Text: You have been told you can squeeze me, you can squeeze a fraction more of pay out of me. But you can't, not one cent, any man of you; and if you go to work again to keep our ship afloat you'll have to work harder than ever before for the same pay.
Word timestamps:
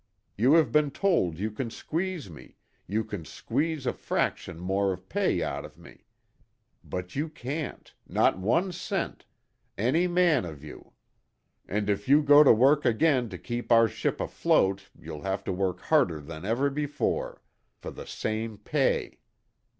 You 0.35 0.53
have 0.53 0.71
been 0.71 0.89
told 0.89 1.37
you 1.37 1.51
can 1.51 1.69
squeeze 1.69 2.27
me, 2.27 2.55
you 2.87 3.03
can 3.03 3.23
squeeze 3.23 3.85
a 3.85 3.93
fraction 3.93 4.57
more 4.57 4.91
of 4.91 5.07
pay 5.07 5.43
out 5.43 5.63
of 5.63 5.77
me. 5.77 6.05
But 6.83 7.15
you 7.15 7.29
can't, 7.29 7.93
not 8.09 8.39
one 8.39 8.71
cent, 8.71 9.27
any 9.77 10.07
man 10.07 10.43
of 10.43 10.63
you; 10.63 10.93
and 11.67 11.87
if 11.87 12.07
you 12.09 12.23
go 12.23 12.43
to 12.43 12.51
work 12.51 12.83
again 12.83 13.29
to 13.29 13.37
keep 13.37 13.71
our 13.71 13.87
ship 13.87 14.19
afloat 14.19 14.89
you'll 14.99 15.21
have 15.21 15.43
to 15.43 15.53
work 15.53 15.81
harder 15.81 16.19
than 16.19 16.45
ever 16.45 16.71
before 16.71 17.43
for 17.77 17.91
the 17.91 18.07
same 18.07 18.57
pay. 18.57 19.19